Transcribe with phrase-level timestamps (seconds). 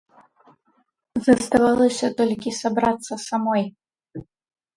[1.27, 3.63] Заставалася толькі сабрацца самой.